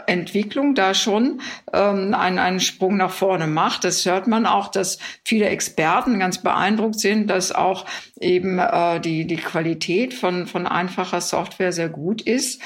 [0.07, 1.41] Entwicklung da schon
[1.73, 3.85] ähm, einen, einen Sprung nach vorne macht.
[3.85, 7.87] Das hört man auch, dass viele Experten ganz beeindruckt sind, dass auch
[8.21, 12.61] eben äh, die, die Qualität von, von einfacher Software sehr gut ist.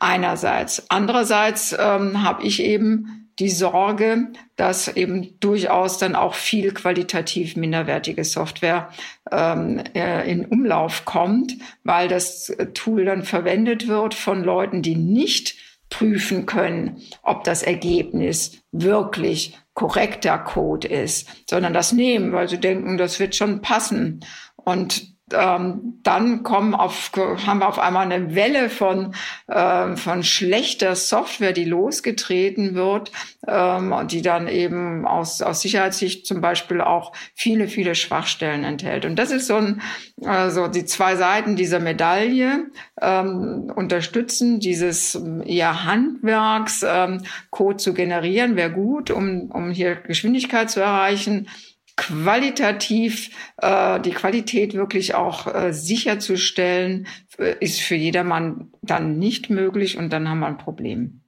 [0.00, 0.88] Einerseits.
[0.88, 8.24] Andererseits ähm, habe ich eben die Sorge, dass eben durchaus dann auch viel qualitativ minderwertige
[8.24, 8.90] Software
[9.30, 15.56] ähm, äh, in Umlauf kommt, weil das Tool dann verwendet wird von Leuten, die nicht
[15.90, 22.98] prüfen können, ob das Ergebnis wirklich korrekter Code ist, sondern das nehmen, weil sie denken,
[22.98, 24.20] das wird schon passen.
[24.56, 29.14] Und ähm, dann kommen auf, haben wir auf einmal eine Welle von,
[29.46, 33.12] äh, von schlechter Software, die losgetreten wird,
[33.46, 39.04] ähm, die dann eben aus, aus Sicherheitssicht zum Beispiel auch viele, viele Schwachstellen enthält.
[39.04, 39.82] Und das ist so ein,
[40.24, 42.66] also die zwei Seiten dieser Medaille
[43.00, 50.70] ähm, unterstützen dieses eher Handwerks, ähm, Code zu generieren, wäre gut, um, um hier Geschwindigkeit
[50.70, 51.48] zu erreichen
[51.98, 57.06] qualitativ äh, die Qualität wirklich auch äh, sicherzustellen,
[57.38, 61.20] äh, ist für jedermann dann nicht möglich und dann haben wir ein Problem.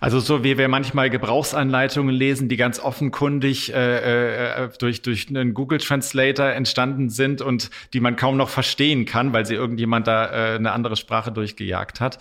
[0.00, 5.54] Also so wie wir manchmal Gebrauchsanleitungen lesen, die ganz offenkundig äh, äh, durch, durch einen
[5.54, 10.54] Google Translator entstanden sind und die man kaum noch verstehen kann, weil sie irgendjemand da
[10.54, 12.18] äh, eine andere Sprache durchgejagt hat.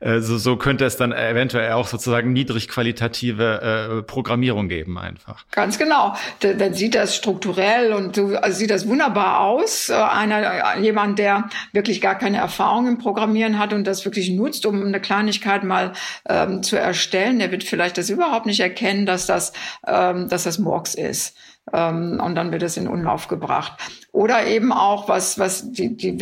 [0.00, 5.44] Äh, so, so könnte es dann eventuell auch sozusagen niedrigqualitative äh, Programmierung geben einfach.
[5.50, 6.14] Ganz genau.
[6.40, 9.88] Dann sieht das strukturell und so, also sieht das wunderbar aus.
[9.88, 14.30] Äh, einer, äh, jemand, der wirklich gar keine Erfahrung im Programmieren hat und das wirklich
[14.30, 15.92] nutzt, um eine Kleinigkeit mal
[16.28, 19.52] ähm, zu erstellen, der wird vielleicht das überhaupt nicht erkennen, dass das,
[19.86, 21.36] ähm, dass das Murks ist
[21.72, 23.78] ähm, und dann wird es in Umlauf gebracht.
[24.12, 26.18] Oder eben auch was, was die, die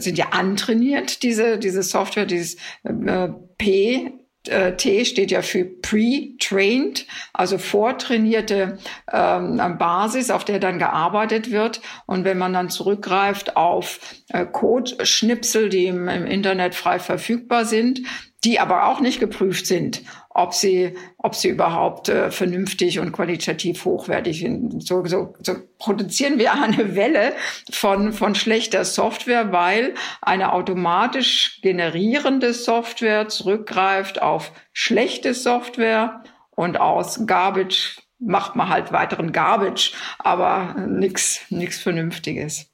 [0.00, 4.12] sind ja antrainiert diese diese Software, dieses äh, P
[4.48, 8.78] äh, T steht ja für pre-trained, also vortrainierte
[9.12, 11.80] ähm, Basis, auf der dann gearbeitet wird.
[12.06, 18.00] Und wenn man dann zurückgreift auf äh, Code-Schnipsel, die im, im Internet frei verfügbar sind,
[18.44, 23.84] die aber auch nicht geprüft sind ob sie, ob sie überhaupt äh, vernünftig und qualitativ
[23.84, 24.86] hochwertig sind.
[24.86, 27.32] So, so, so produzieren wir eine Welle
[27.70, 37.26] von, von schlechter Software, weil eine automatisch generierende Software zurückgreift auf schlechte Software und aus
[37.26, 42.69] Garbage macht man halt weiteren Garbage, aber nichts nichts Vernünftiges.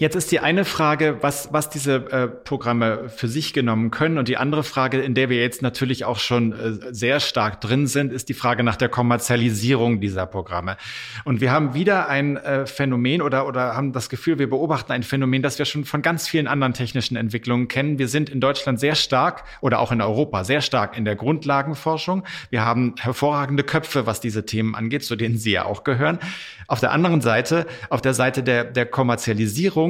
[0.00, 4.16] Jetzt ist die eine Frage, was, was diese äh, Programme für sich genommen können.
[4.16, 7.88] Und die andere Frage, in der wir jetzt natürlich auch schon äh, sehr stark drin
[7.88, 10.76] sind, ist die Frage nach der Kommerzialisierung dieser Programme.
[11.24, 15.02] Und wir haben wieder ein äh, Phänomen oder, oder haben das Gefühl, wir beobachten ein
[15.02, 17.98] Phänomen, das wir schon von ganz vielen anderen technischen Entwicklungen kennen.
[17.98, 22.22] Wir sind in Deutschland sehr stark oder auch in Europa sehr stark in der Grundlagenforschung.
[22.50, 26.20] Wir haben hervorragende Köpfe, was diese Themen angeht, zu denen Sie ja auch gehören.
[26.68, 29.87] Auf der anderen Seite, auf der Seite der, der Kommerzialisierung,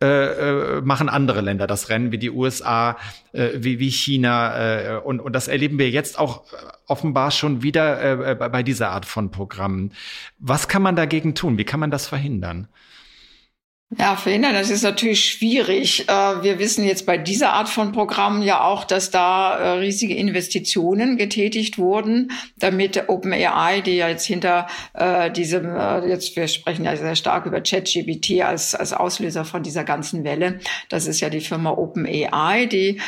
[0.00, 2.96] äh, äh, machen andere Länder das Rennen, wie die USA,
[3.32, 4.56] äh, wie, wie China.
[4.56, 8.90] Äh, und, und das erleben wir jetzt auch äh, offenbar schon wieder äh, bei dieser
[8.90, 9.92] Art von Programmen.
[10.38, 11.58] Was kann man dagegen tun?
[11.58, 12.68] Wie kann man das verhindern?
[13.96, 16.06] Ja, verhindern, das ist natürlich schwierig.
[16.10, 20.14] Äh, wir wissen jetzt bei dieser Art von Programmen ja auch, dass da äh, riesige
[20.14, 25.74] Investitionen getätigt wurden, damit OpenAI, die ja jetzt hinter äh, diesem,
[26.06, 30.58] jetzt wir sprechen ja sehr stark über ChatGPT als, als Auslöser von dieser ganzen Welle.
[30.90, 33.00] Das ist ja die Firma OpenAI, die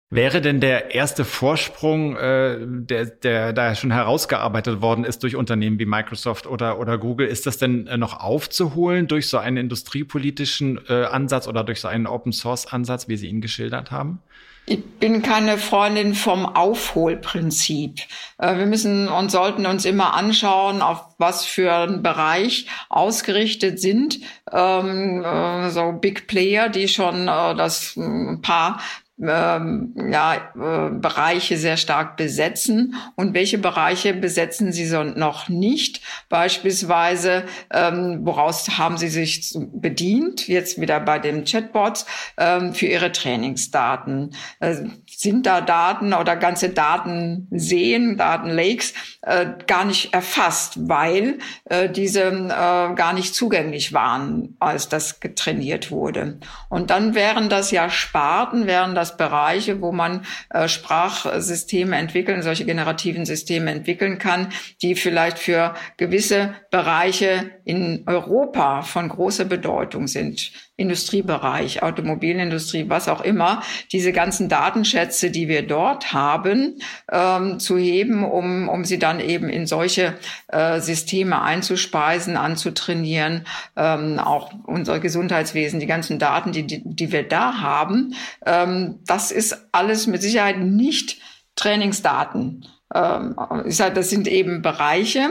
[0.09, 5.79] Wäre denn der erste Vorsprung, äh, der, der da schon herausgearbeitet worden ist durch Unternehmen
[5.79, 10.79] wie Microsoft oder, oder Google, ist das denn äh, noch aufzuholen durch so einen industriepolitischen
[10.87, 14.21] äh, Ansatz oder durch so einen Open-Source-Ansatz, wie Sie ihn geschildert haben?
[14.65, 17.99] Ich bin keine Freundin vom Aufholprinzip.
[18.37, 24.21] Äh, wir müssen und sollten uns immer anschauen, auf was für einen Bereich ausgerichtet sind.
[24.53, 28.79] Ähm, äh, so Big Player, die schon das ein paar
[29.19, 36.01] ähm, ja, äh, Bereiche sehr stark besetzen und welche Bereiche besetzen sie so noch nicht.
[36.29, 42.05] Beispielsweise, ähm, woraus haben sie sich bedient, jetzt wieder bei den Chatbots,
[42.37, 44.35] ähm, für ihre Trainingsdaten.
[44.59, 44.75] Äh,
[45.19, 52.21] sind da Daten oder ganze Daten sehen, Datenlakes, äh, gar nicht erfasst, weil äh, diese
[52.21, 56.37] äh, gar nicht zugänglich waren, als das getrainiert wurde.
[56.69, 62.65] Und dann wären das ja Sparten, wären das Bereiche, wo man äh, Sprachsysteme entwickeln, solche
[62.65, 64.49] generativen Systeme entwickeln kann,
[64.83, 70.51] die vielleicht für gewisse Bereiche in Europa von großer Bedeutung sind.
[70.77, 76.79] Industriebereich, Automobilindustrie, was auch immer, diese ganzen Datenschätze, die wir dort haben,
[77.11, 80.13] ähm, zu heben, um, um sie dann eben in solche
[80.47, 87.27] äh, Systeme einzuspeisen, anzutrainieren, ähm, auch unser Gesundheitswesen, die ganzen Daten, die, die, die wir
[87.27, 88.13] da haben,
[88.45, 91.17] ähm, das ist alles mit Sicherheit nicht
[91.55, 92.67] Trainingsdaten.
[92.93, 93.35] Ähm,
[93.65, 95.29] das sind eben Bereiche,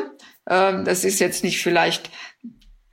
[0.49, 2.11] ähm, das ist jetzt nicht vielleicht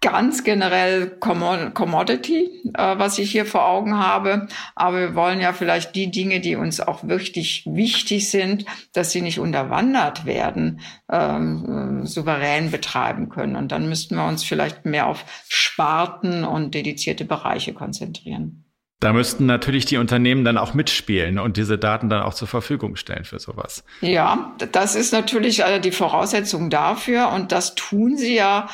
[0.04, 4.48] ganz generell Commodity, äh, was ich hier vor Augen habe.
[4.76, 9.22] Aber wir wollen ja vielleicht die Dinge, die uns auch wirklich wichtig sind, dass sie
[9.22, 13.56] nicht unterwandert werden, ähm, souverän betreiben können.
[13.56, 18.64] Und dann müssten wir uns vielleicht mehr auf Sparten und dedizierte Bereiche konzentrieren.
[19.04, 22.96] Da müssten natürlich die Unternehmen dann auch mitspielen und diese Daten dann auch zur Verfügung
[22.96, 23.84] stellen für sowas.
[24.00, 28.70] Ja, das ist natürlich äh, die Voraussetzung dafür und das tun sie ja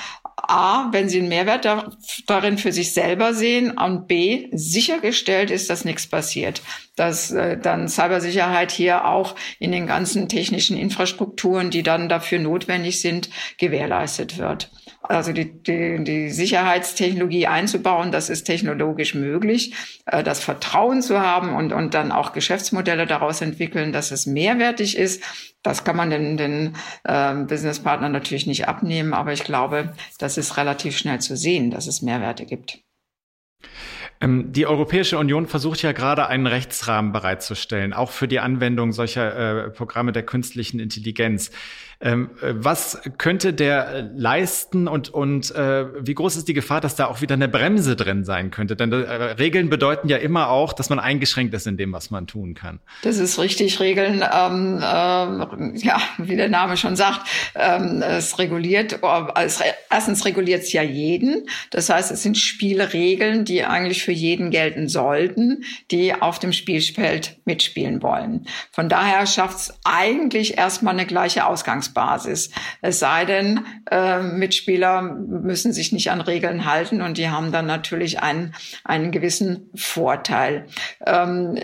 [0.47, 1.89] A, wenn sie einen Mehrwert da,
[2.28, 6.62] darin für sich selber sehen und B, sichergestellt ist, dass nichts passiert.
[6.95, 13.02] Dass äh, dann Cybersicherheit hier auch in den ganzen technischen Infrastrukturen, die dann dafür notwendig
[13.02, 14.69] sind, gewährleistet wird.
[15.01, 19.73] Also die, die, die Sicherheitstechnologie einzubauen, das ist technologisch möglich.
[20.05, 24.97] Äh, das Vertrauen zu haben und, und dann auch Geschäftsmodelle daraus entwickeln, dass es mehrwertig
[24.97, 25.23] ist,
[25.63, 30.57] das kann man den, den äh, Businesspartnern natürlich nicht abnehmen, aber ich glaube, das ist
[30.57, 32.79] relativ schnell zu sehen, dass es Mehrwerte gibt.
[34.21, 39.65] Ähm, die Europäische Union versucht ja gerade einen Rechtsrahmen bereitzustellen, auch für die Anwendung solcher
[39.65, 41.51] äh, Programme der künstlichen Intelligenz.
[42.01, 47.07] Ähm, was könnte der leisten und, und äh, wie groß ist die Gefahr, dass da
[47.07, 48.77] auch wieder eine Bremse drin sein könnte?
[48.77, 52.25] Denn äh, Regeln bedeuten ja immer auch, dass man eingeschränkt ist in dem, was man
[52.25, 52.79] tun kann.
[53.01, 53.81] Das ist richtig.
[53.81, 60.63] Regeln, ähm, äh, ja, wie der Name schon sagt, ähm, es reguliert, also erstens reguliert
[60.63, 61.47] es ja jeden.
[61.69, 67.39] Das heißt, es sind Spielregeln, die eigentlich für jeden gelten sollten, die auf dem Spielfeld
[67.43, 68.47] mitspielen wollen.
[68.71, 71.45] Von daher schafft es eigentlich erstmal eine gleiche
[71.89, 72.52] Ausgangsbasis.
[72.82, 77.65] Es sei denn, äh, Mitspieler müssen sich nicht an Regeln halten und die haben dann
[77.65, 80.67] natürlich einen, einen gewissen Vorteil.
[81.06, 81.60] Ähm,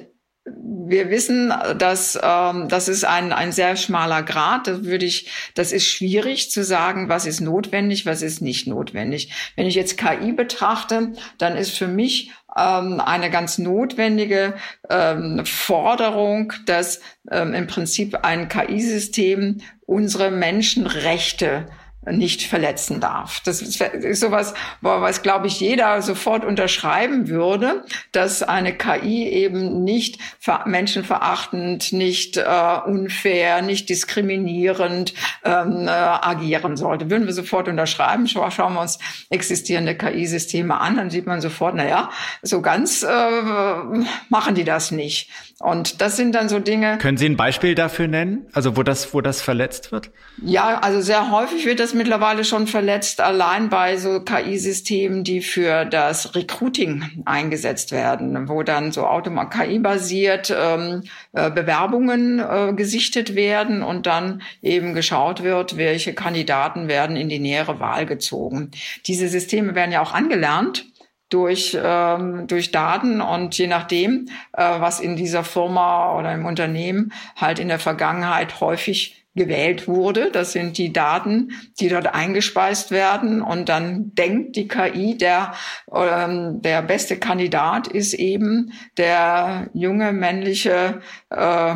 [0.45, 4.67] wir wissen, dass ähm, das ist ein, ein sehr schmaler Grad.
[4.67, 9.31] Das würde ich, das ist schwierig zu sagen, was ist notwendig, was ist nicht notwendig.
[9.55, 14.53] Wenn ich jetzt KI betrachte, dann ist für mich ähm, eine ganz notwendige
[14.89, 21.65] ähm, Forderung, dass ähm, im Prinzip ein KI-System unsere Menschenrechte
[22.11, 23.41] nicht verletzen darf.
[23.45, 30.19] Das ist sowas, was, glaube ich, jeder sofort unterschreiben würde, dass eine KI eben nicht
[30.65, 32.43] menschenverachtend, nicht äh,
[32.85, 35.13] unfair, nicht diskriminierend
[35.43, 37.09] ähm, äh, agieren sollte.
[37.09, 41.87] Würden wir sofort unterschreiben, schauen wir uns existierende KI-Systeme an, dann sieht man sofort, na
[41.87, 42.09] ja,
[42.41, 45.29] so ganz äh, machen die das nicht.
[45.59, 46.97] Und das sind dann so Dinge.
[46.97, 48.45] Können Sie ein Beispiel dafür nennen?
[48.51, 50.11] Also wo das, wo das verletzt wird?
[50.41, 55.85] Ja, also sehr häufig wird das mittlerweile schon verletzt, allein bei so KI-Systemen, die für
[55.85, 61.03] das Recruiting eingesetzt werden, wo dann so automat KI-basiert ähm,
[61.33, 67.39] äh, Bewerbungen äh, gesichtet werden und dann eben geschaut wird, welche Kandidaten werden in die
[67.39, 68.71] nähere Wahl gezogen.
[69.07, 70.85] Diese Systeme werden ja auch angelernt
[71.29, 77.11] durch, ähm, durch Daten und je nachdem, äh, was in dieser Firma oder im Unternehmen
[77.35, 80.31] halt in der Vergangenheit häufig gewählt wurde.
[80.31, 83.41] Das sind die Daten, die dort eingespeist werden.
[83.41, 85.53] Und dann denkt die KI, der,
[85.93, 91.75] ähm, der beste Kandidat ist eben der junge männliche äh,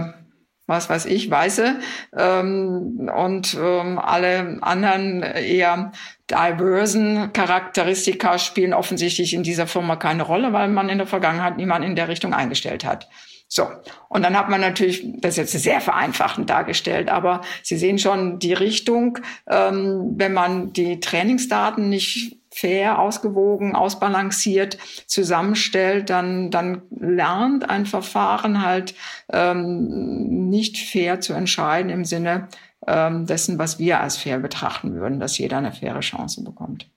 [0.70, 1.80] was weiß ich, Weiße
[2.16, 5.92] ähm, und ähm, alle anderen eher
[6.30, 11.90] diversen Charakteristika spielen offensichtlich in dieser Firma keine Rolle, weil man in der Vergangenheit niemanden
[11.90, 13.10] in der Richtung eingestellt hat.
[13.52, 13.68] So,
[14.10, 18.38] und dann hat man natürlich, das ist jetzt sehr vereinfachend dargestellt, aber Sie sehen schon
[18.38, 27.68] die Richtung, ähm, wenn man die Trainingsdaten nicht fair, ausgewogen, ausbalanciert zusammenstellt, dann, dann lernt
[27.68, 28.94] ein Verfahren halt
[29.32, 32.50] ähm, nicht fair zu entscheiden im Sinne
[32.86, 36.88] ähm, dessen, was wir als fair betrachten würden, dass jeder eine faire Chance bekommt.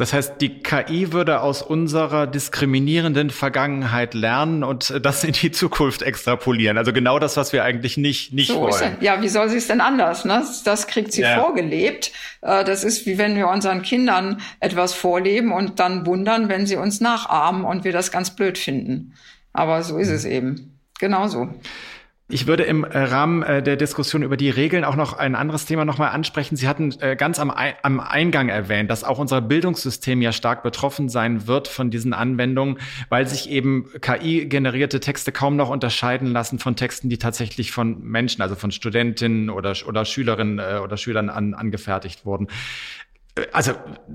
[0.00, 6.00] Das heißt, die KI würde aus unserer diskriminierenden Vergangenheit lernen und das in die Zukunft
[6.00, 6.78] extrapolieren.
[6.78, 8.96] Also genau das, was wir eigentlich nicht, nicht so wollen.
[9.02, 10.24] Ja, wie soll sie es denn anders?
[10.24, 10.42] Ne?
[10.64, 11.38] Das kriegt sie ja.
[11.38, 12.12] vorgelebt.
[12.40, 16.76] Äh, das ist wie wenn wir unseren Kindern etwas vorleben und dann wundern, wenn sie
[16.76, 19.12] uns nachahmen und wir das ganz blöd finden.
[19.52, 20.78] Aber so ist es eben.
[20.98, 21.50] Genauso.
[22.32, 25.64] Ich würde im äh, Rahmen äh, der Diskussion über die Regeln auch noch ein anderes
[25.64, 26.54] Thema nochmal ansprechen.
[26.54, 31.48] Sie hatten äh, ganz am, Eingang erwähnt, dass auch unser Bildungssystem ja stark betroffen sein
[31.48, 37.08] wird von diesen Anwendungen, weil sich eben KI-generierte Texte kaum noch unterscheiden lassen von Texten,
[37.08, 42.46] die tatsächlich von Menschen, also von Studentinnen oder, oder Schülerinnen oder Schülern an, angefertigt wurden
[43.52, 43.72] also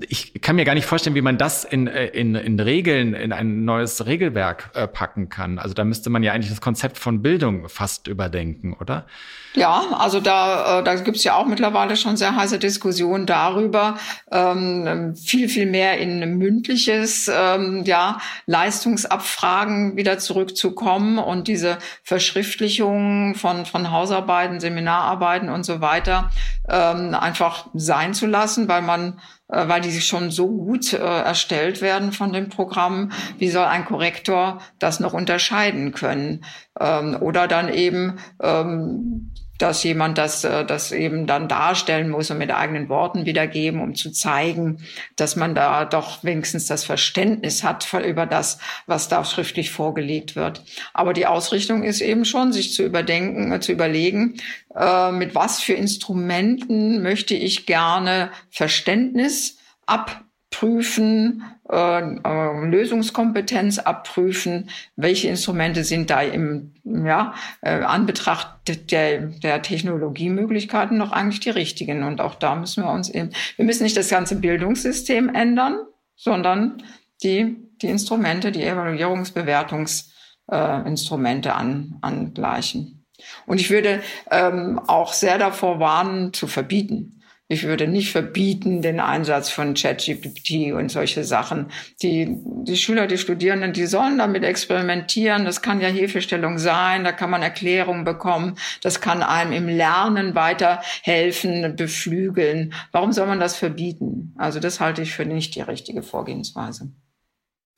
[0.08, 3.32] ich kann mir gar nicht vorstellen, wie man das in, äh, in, in Regeln, in
[3.32, 5.58] ein neues Regelwerk äh, packen kann.
[5.58, 9.06] Also da müsste man ja eigentlich das Konzept von Bildung fast überdenken, oder?
[9.56, 13.96] Ja, also da, äh, da gibt's ja auch mittlerweile schon sehr heiße Diskussionen darüber,
[14.30, 23.64] ähm, viel, viel mehr in mündliches ähm, ja, Leistungsabfragen wieder zurückzukommen und diese Verschriftlichung von,
[23.64, 26.30] von Hausarbeiten, Seminararbeiten und so weiter
[26.68, 31.80] ähm, einfach sein zu lassen, weil man äh, weil die schon so gut äh, erstellt
[31.80, 33.12] werden von dem Programm.
[33.38, 36.44] Wie soll ein Korrektor das noch unterscheiden können?
[36.78, 42.38] Ähm, oder dann eben ähm, dass jemand das, äh, das eben dann darstellen muss und
[42.38, 44.78] mit eigenen Worten wiedergeben, um zu zeigen,
[45.16, 50.64] dass man da doch wenigstens das Verständnis hat über das, was da schriftlich vorgelegt wird.
[50.94, 54.34] Aber die Ausrichtung ist eben schon, sich zu überdenken, äh, zu überlegen,
[54.74, 64.70] äh, mit was für Instrumenten möchte ich gerne Verständnis ab prüfen, äh, äh, Lösungskompetenz abprüfen,
[64.94, 68.48] welche Instrumente sind da im ja, äh, Anbetracht
[68.90, 72.04] der, der Technologiemöglichkeiten noch eigentlich die richtigen.
[72.04, 75.80] Und auch da müssen wir uns eben, wir müssen nicht das ganze Bildungssystem ändern,
[76.14, 76.84] sondern
[77.24, 83.04] die, die Instrumente, die Evaluierungsbewertungsinstrumente äh, an, angleichen.
[83.46, 87.15] Und ich würde ähm, auch sehr davor warnen, zu verbieten.
[87.48, 91.70] Ich würde nicht verbieten den Einsatz von ChatGPT und solche Sachen.
[92.02, 95.44] Die, die Schüler, die Studierenden, die sollen damit experimentieren.
[95.44, 97.04] Das kann ja Hilfestellung sein.
[97.04, 98.58] Da kann man Erklärungen bekommen.
[98.82, 102.74] Das kann einem im Lernen weiterhelfen, beflügeln.
[102.90, 104.34] Warum soll man das verbieten?
[104.36, 106.90] Also das halte ich für nicht die richtige Vorgehensweise.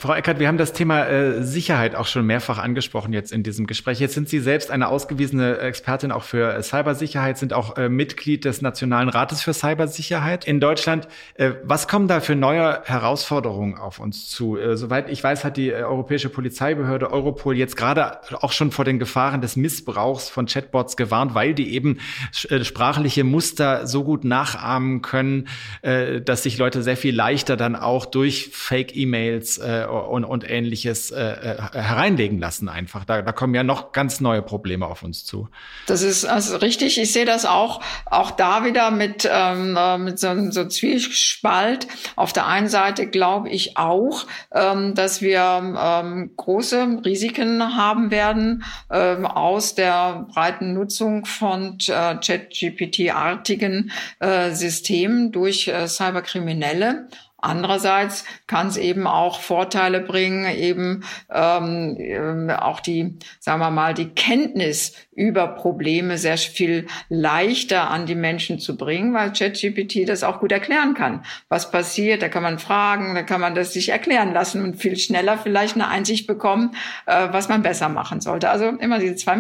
[0.01, 3.67] Frau Eckert, wir haben das Thema äh, Sicherheit auch schon mehrfach angesprochen jetzt in diesem
[3.67, 3.99] Gespräch.
[3.99, 8.45] Jetzt sind Sie selbst eine ausgewiesene Expertin auch für äh, Cybersicherheit, sind auch äh, Mitglied
[8.45, 11.09] des Nationalen Rates für Cybersicherheit in Deutschland.
[11.35, 14.57] Äh, was kommen da für neue Herausforderungen auf uns zu?
[14.57, 18.85] Äh, soweit ich weiß, hat die äh, Europäische Polizeibehörde Europol jetzt gerade auch schon vor
[18.85, 21.99] den Gefahren des Missbrauchs von Chatbots gewarnt, weil die eben
[22.31, 25.49] sprachliche Muster so gut nachahmen können,
[25.83, 31.57] dass sich Leute sehr viel leichter dann auch durch Fake-E-Mails und, und ähnliches äh, äh,
[31.73, 33.05] hereinlegen lassen einfach.
[33.05, 35.49] Da, da kommen ja noch ganz neue Probleme auf uns zu.
[35.87, 36.99] Das ist also richtig.
[36.99, 41.89] Ich sehe das auch, auch da wieder mit, ähm, äh, mit so, so Zwiespalt.
[42.17, 48.65] Auf der einen Seite glaube ich auch, ähm, dass wir ähm, große Risiken haben werden
[48.91, 57.09] ähm, aus der breiten Nutzung von äh, ChatGPT-artigen äh, Systemen durch äh, Cyberkriminelle.
[57.41, 63.95] Andererseits kann es eben auch Vorteile bringen, eben ähm, ähm, auch die, sagen wir mal,
[63.95, 70.23] die Kenntnis über Probleme sehr viel leichter an die Menschen zu bringen, weil ChatGPT das
[70.25, 71.25] auch gut erklären kann.
[71.49, 74.97] Was passiert, da kann man fragen, da kann man das sich erklären lassen und viel
[74.97, 76.75] schneller vielleicht eine Einsicht bekommen,
[77.07, 78.51] äh, was man besser machen sollte.
[78.51, 79.39] Also immer diese zwei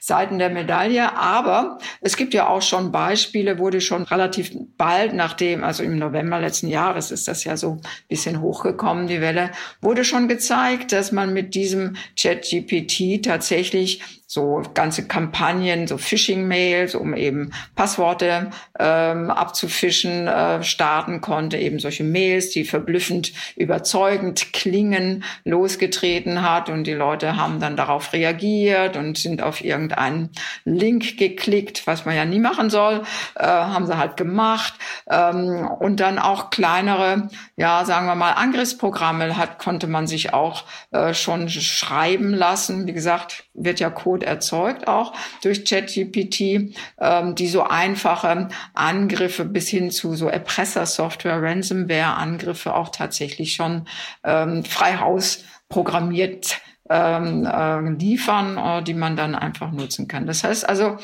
[0.00, 1.16] Seiten der Medaille.
[1.16, 6.40] Aber es gibt ja auch schon Beispiele, wurde schon relativ bald nachdem, also im November
[6.40, 11.12] letzten Jahres ist das ja so ein bisschen hochgekommen, die Welle, wurde schon gezeigt, dass
[11.12, 20.28] man mit diesem ChatGPT tatsächlich so ganze Kampagnen, so Phishing-Mails, um eben Passworte ähm, abzufischen,
[20.28, 27.36] äh, starten konnte, eben solche Mails, die verblüffend überzeugend klingen, losgetreten hat und die Leute
[27.36, 30.28] haben dann darauf reagiert und sind auf irgendeinen
[30.66, 33.04] Link geklickt, was man ja nie machen soll,
[33.34, 34.74] äh, haben sie halt gemacht
[35.10, 40.64] ähm, und dann auch kleinere, ja sagen wir mal Angriffsprogramme hat konnte man sich auch
[40.90, 42.86] äh, schon schreiben lassen.
[42.86, 45.12] Wie gesagt, wird ja Code erzeugt auch
[45.42, 53.54] durch ChatGPT, ähm, die so einfache Angriffe bis hin zu so Erpressersoftware, Ransomware-Angriffe auch tatsächlich
[53.54, 53.86] schon
[54.24, 56.60] ähm, frei Haus programmiert
[56.90, 60.26] ähm, äh, liefern, äh, die man dann einfach nutzen kann.
[60.26, 60.96] Das heißt also,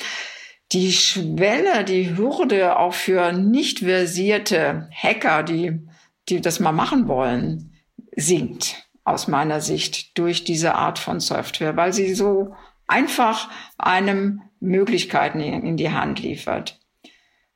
[0.72, 5.86] die Schwelle, die Hürde auch für nicht versierte Hacker, die,
[6.28, 7.74] die das mal machen wollen,
[8.16, 12.54] sinkt aus meiner Sicht durch diese Art von Software, weil sie so
[12.86, 16.80] einfach einem Möglichkeiten in die Hand liefert.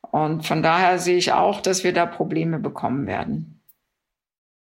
[0.01, 3.58] Und von daher sehe ich auch, dass wir da Probleme bekommen werden.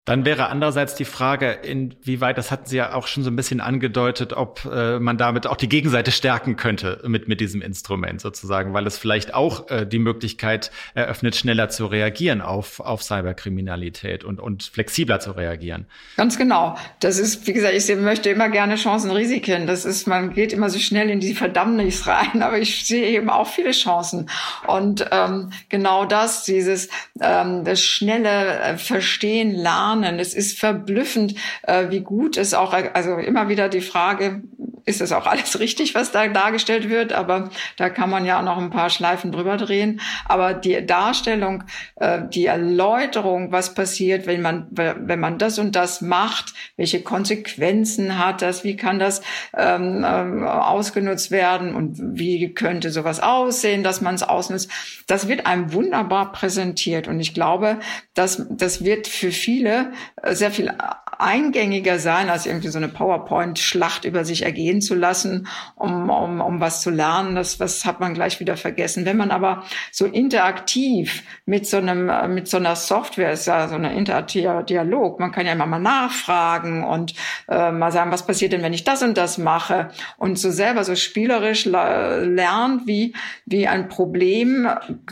[0.05, 3.61] Dann wäre andererseits die Frage, inwieweit, das hatten Sie ja auch schon so ein bisschen
[3.61, 8.73] angedeutet, ob äh, man damit auch die Gegenseite stärken könnte mit, mit diesem Instrument sozusagen,
[8.73, 14.41] weil es vielleicht auch äh, die Möglichkeit eröffnet, schneller zu reagieren auf, auf Cyberkriminalität und,
[14.41, 15.85] und flexibler zu reagieren.
[16.17, 16.75] Ganz genau.
[16.99, 19.67] Das ist, wie gesagt, ich möchte immer gerne Chancen, Risiken.
[19.67, 23.29] Das ist, man geht immer so schnell in die Verdammnis rein, aber ich sehe eben
[23.29, 24.29] auch viele Chancen.
[24.67, 26.89] Und ähm, genau das, dieses
[27.21, 30.19] ähm, das schnelle äh, Verstehen, Lernen, lernen.
[30.19, 34.41] Es ist verblüffend, äh, wie gut es auch, also immer wieder die Frage,
[34.85, 37.13] ist das auch alles richtig, was da dargestellt wird?
[37.13, 40.01] Aber da kann man ja noch ein paar Schleifen drüber drehen.
[40.25, 41.63] Aber die Darstellung,
[41.95, 48.17] äh, die Erläuterung, was passiert, wenn man, wenn man das und das macht, welche Konsequenzen
[48.17, 49.21] hat das, wie kann das
[49.55, 54.69] ähm, ähm ausgenutzt werden und wie könnte sowas aussehen, dass man es ausnutzt,
[55.07, 57.07] das wird einem wunderbar präsentiert.
[57.07, 57.79] Und ich glaube,
[58.13, 59.82] dass das wird für viele
[60.21, 60.71] äh, sehr viel
[61.19, 66.59] eingängiger sein, als irgendwie so eine PowerPoint-Schlacht über sich ergehen zu lassen, um, um, um
[66.59, 67.35] was zu lernen.
[67.35, 69.05] Das, das hat man gleich wieder vergessen.
[69.05, 73.75] Wenn man aber so interaktiv mit so einem, mit so einer Software ist ja so
[73.75, 75.19] ein interaktiver Dialog.
[75.19, 77.13] Man kann ja immer mal nachfragen und
[77.49, 79.89] äh, mal sagen, was passiert denn, wenn ich das und das mache?
[80.17, 83.15] Und so selber so spielerisch lernt, wie,
[83.45, 84.67] wie ein Problem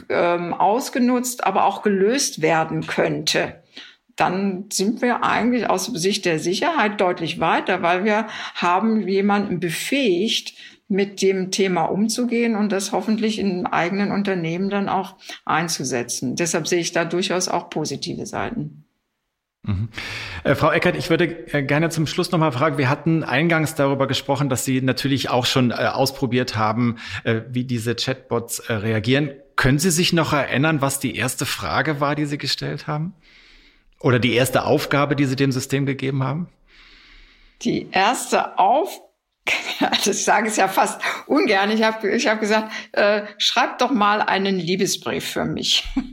[0.10, 3.61] ähm, ausgenutzt, aber auch gelöst werden könnte
[4.22, 10.54] dann sind wir eigentlich aus Sicht der Sicherheit deutlich weiter, weil wir haben jemanden befähigt,
[10.88, 15.16] mit dem Thema umzugehen und das hoffentlich in eigenen Unternehmen dann auch
[15.46, 16.36] einzusetzen.
[16.36, 18.84] Deshalb sehe ich da durchaus auch positive Seiten.
[19.64, 19.90] Mhm.
[20.44, 24.08] Äh, Frau Eckert, ich würde äh, gerne zum Schluss nochmal fragen, wir hatten eingangs darüber
[24.08, 29.32] gesprochen, dass Sie natürlich auch schon äh, ausprobiert haben, äh, wie diese Chatbots äh, reagieren.
[29.56, 33.14] Können Sie sich noch erinnern, was die erste Frage war, die Sie gestellt haben?
[34.02, 36.50] Oder die erste Aufgabe, die Sie dem System gegeben haben?
[37.62, 39.12] Die erste Aufgabe
[40.06, 41.72] das sage ich ja fast ungern.
[41.72, 45.84] Ich habe ich hab gesagt, äh, schreib doch mal einen Liebesbrief für mich.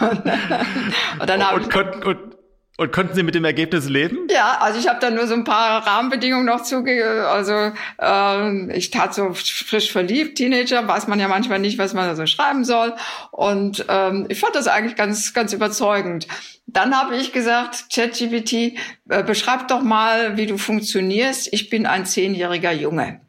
[0.00, 2.35] und, dann und, und, und,
[2.78, 4.28] und konnten Sie mit dem Ergebnis leben?
[4.30, 7.26] Ja, also ich habe da nur so ein paar Rahmenbedingungen noch zuge.
[7.26, 12.06] Also äh, ich tat so frisch verliebt, Teenager, weiß man ja manchmal nicht, was man
[12.06, 12.94] da so schreiben soll.
[13.30, 16.26] Und ähm, ich fand das eigentlich ganz, ganz überzeugend.
[16.66, 21.52] Dann habe ich gesagt, ChatGPT, äh, beschreib doch mal, wie du funktionierst.
[21.52, 23.20] Ich bin ein zehnjähriger Junge.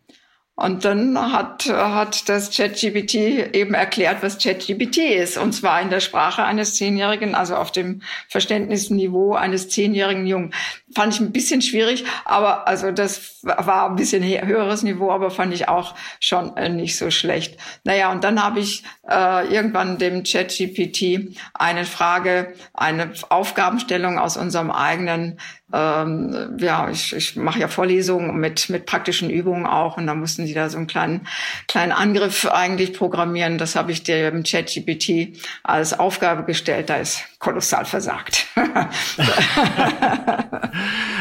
[0.60, 3.14] Und dann hat, hat das ChatGPT
[3.54, 5.38] eben erklärt, was ChatGPT ist.
[5.38, 10.56] Und zwar in der Sprache eines Zehnjährigen, also auf dem Verständnisniveau eines zehnjährigen Jungen.
[10.96, 15.54] Fand ich ein bisschen schwierig, aber also das war ein bisschen höheres Niveau, aber fand
[15.54, 17.60] ich auch schon äh, nicht so schlecht.
[17.84, 24.72] Naja, und dann habe ich äh, irgendwann dem ChatGPT eine Frage, eine Aufgabenstellung aus unserem
[24.72, 25.40] eigenen
[25.74, 30.46] ähm, ja, ich, ich mache ja Vorlesungen mit, mit praktischen Übungen auch und da mussten
[30.46, 31.28] die da so einen kleinen,
[31.68, 33.58] kleinen Angriff eigentlich programmieren.
[33.58, 36.90] Das habe ich dem ChatGPT als Aufgabe gestellt.
[36.90, 38.48] Da ist kolossal versagt.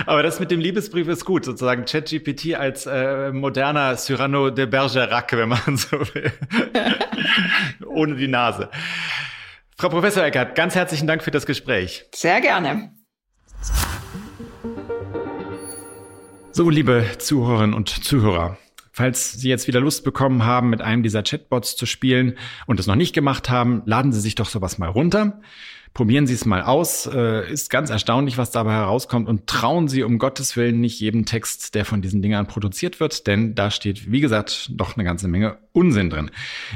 [0.06, 5.32] Aber das mit dem Liebesbrief ist gut, sozusagen ChatGPT als äh, moderner Cyrano de Bergerac,
[5.32, 6.32] wenn man so will.
[7.86, 8.70] Ohne die Nase.
[9.76, 12.06] Frau Professor Eckert, ganz herzlichen Dank für das Gespräch.
[12.14, 12.92] Sehr gerne.
[16.50, 18.56] So, liebe Zuhörerinnen und Zuhörer,
[18.90, 22.86] falls Sie jetzt wieder Lust bekommen haben, mit einem dieser Chatbots zu spielen und es
[22.86, 25.42] noch nicht gemacht haben, laden Sie sich doch sowas mal runter.
[25.96, 27.06] Probieren Sie es mal aus.
[27.06, 29.30] Äh, ist ganz erstaunlich, was dabei herauskommt.
[29.30, 33.26] Und trauen Sie um Gottes Willen nicht jedem Text, der von diesen Dingern produziert wird,
[33.26, 36.30] denn da steht, wie gesagt, doch eine ganze Menge Unsinn drin.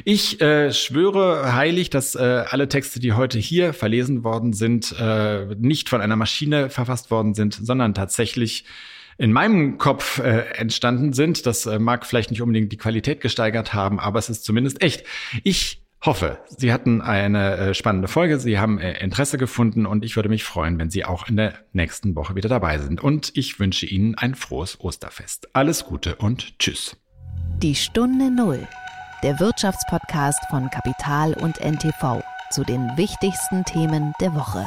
[0.06, 5.54] Ich äh, schwöre heilig, dass äh, alle Texte, die heute hier verlesen worden sind, äh,
[5.54, 8.64] nicht von einer Maschine verfasst worden sind, sondern tatsächlich
[9.18, 11.44] in meinem Kopf äh, entstanden sind.
[11.44, 15.04] Das äh, mag vielleicht nicht unbedingt die Qualität gesteigert haben, aber es ist zumindest echt.
[15.44, 20.16] Ich hoffe, Sie hatten eine äh, spannende Folge, Sie haben äh, Interesse gefunden und ich
[20.16, 23.02] würde mich freuen, wenn Sie auch in der nächsten Woche wieder dabei sind.
[23.02, 25.48] Und ich wünsche Ihnen ein frohes Osterfest.
[25.54, 26.96] Alles Gute und Tschüss.
[27.62, 28.66] Die Stunde Null,
[29.22, 34.66] der Wirtschaftspodcast von Kapital und NTV zu den wichtigsten Themen der Woche.